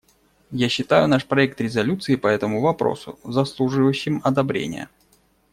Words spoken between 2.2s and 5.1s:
этому вопросу заслуживающим одобрения.